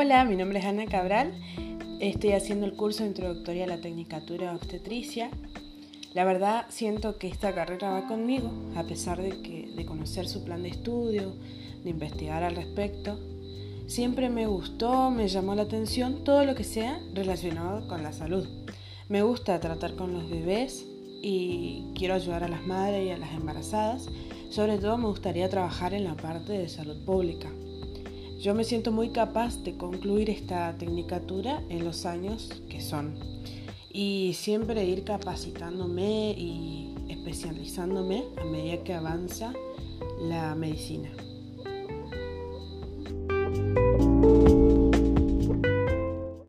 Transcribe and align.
Hola, 0.00 0.24
mi 0.24 0.36
nombre 0.36 0.60
es 0.60 0.64
Ana 0.64 0.86
Cabral. 0.86 1.32
Estoy 1.98 2.30
haciendo 2.30 2.66
el 2.66 2.74
curso 2.74 3.04
introductorio 3.04 3.64
a 3.64 3.66
la 3.66 3.80
Tecnicatura 3.80 4.50
de 4.50 4.54
Obstetricia. 4.54 5.28
La 6.14 6.24
verdad 6.24 6.66
siento 6.68 7.18
que 7.18 7.26
esta 7.26 7.52
carrera 7.52 7.90
va 7.90 8.06
conmigo, 8.06 8.48
a 8.76 8.84
pesar 8.84 9.20
de, 9.20 9.42
que, 9.42 9.72
de 9.74 9.84
conocer 9.84 10.28
su 10.28 10.44
plan 10.44 10.62
de 10.62 10.68
estudio, 10.68 11.34
de 11.82 11.90
investigar 11.90 12.44
al 12.44 12.54
respecto. 12.54 13.18
Siempre 13.88 14.30
me 14.30 14.46
gustó, 14.46 15.10
me 15.10 15.26
llamó 15.26 15.56
la 15.56 15.62
atención 15.62 16.22
todo 16.22 16.44
lo 16.44 16.54
que 16.54 16.62
sea 16.62 17.00
relacionado 17.12 17.88
con 17.88 18.04
la 18.04 18.12
salud. 18.12 18.46
Me 19.08 19.22
gusta 19.22 19.58
tratar 19.58 19.96
con 19.96 20.12
los 20.12 20.30
bebés 20.30 20.86
y 21.24 21.86
quiero 21.96 22.14
ayudar 22.14 22.44
a 22.44 22.48
las 22.48 22.64
madres 22.64 23.04
y 23.04 23.10
a 23.10 23.18
las 23.18 23.32
embarazadas. 23.32 24.08
Sobre 24.48 24.78
todo 24.78 24.96
me 24.96 25.08
gustaría 25.08 25.48
trabajar 25.48 25.92
en 25.92 26.04
la 26.04 26.14
parte 26.14 26.52
de 26.52 26.68
salud 26.68 27.04
pública. 27.04 27.50
Yo 28.38 28.54
me 28.54 28.62
siento 28.62 28.92
muy 28.92 29.10
capaz 29.10 29.64
de 29.64 29.76
concluir 29.76 30.30
esta 30.30 30.72
tecnicatura 30.78 31.60
en 31.70 31.84
los 31.84 32.06
años 32.06 32.62
que 32.70 32.80
son 32.80 33.18
y 33.92 34.32
siempre 34.34 34.84
ir 34.84 35.02
capacitándome 35.02 36.30
y 36.38 36.94
especializándome 37.08 38.22
a 38.40 38.44
medida 38.44 38.84
que 38.84 38.94
avanza 38.94 39.52
la 40.20 40.54
medicina. 40.54 41.10